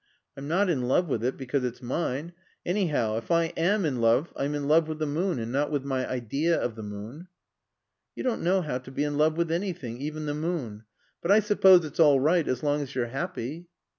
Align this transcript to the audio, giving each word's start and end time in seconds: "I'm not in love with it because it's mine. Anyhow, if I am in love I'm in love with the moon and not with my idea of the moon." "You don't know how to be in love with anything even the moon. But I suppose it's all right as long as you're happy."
"I'm 0.35 0.47
not 0.47 0.67
in 0.67 0.87
love 0.87 1.07
with 1.09 1.23
it 1.23 1.37
because 1.37 1.63
it's 1.63 1.79
mine. 1.79 2.33
Anyhow, 2.65 3.17
if 3.17 3.29
I 3.29 3.53
am 3.55 3.85
in 3.85 4.01
love 4.01 4.33
I'm 4.35 4.55
in 4.55 4.67
love 4.67 4.87
with 4.87 4.97
the 4.97 5.05
moon 5.05 5.37
and 5.37 5.51
not 5.51 5.69
with 5.69 5.85
my 5.85 6.09
idea 6.09 6.59
of 6.59 6.73
the 6.75 6.81
moon." 6.81 7.27
"You 8.15 8.23
don't 8.23 8.41
know 8.41 8.63
how 8.63 8.79
to 8.79 8.89
be 8.89 9.03
in 9.03 9.15
love 9.15 9.37
with 9.37 9.51
anything 9.51 10.01
even 10.01 10.25
the 10.25 10.33
moon. 10.33 10.85
But 11.21 11.29
I 11.29 11.39
suppose 11.39 11.85
it's 11.85 11.99
all 11.99 12.19
right 12.19 12.47
as 12.47 12.63
long 12.63 12.81
as 12.81 12.95
you're 12.95 13.09
happy." 13.09 13.67